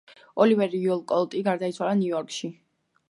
ოლივერ 0.45 0.71
უოლკოტი 0.79 1.43
გარდაიცვალა 1.49 1.93
ნიუ-იორკში. 2.01 2.51